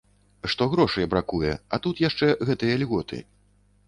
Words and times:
Што 0.51 0.65
грошай 0.71 1.05
бракуе, 1.11 1.51
а 1.77 1.79
тут 1.83 2.01
яшчэ 2.05 2.31
гэтыя 2.49 2.79
льготы. 2.85 3.21